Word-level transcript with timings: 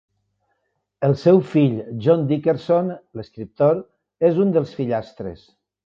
El 1.07 1.13
seu 1.23 1.41
fill, 1.51 1.75
John 2.07 2.25
Dickerson, 2.33 2.91
l'escriptor, 3.21 3.87
és 4.33 4.45
un 4.47 4.57
dels 4.59 4.77
fillastres. 4.81 5.51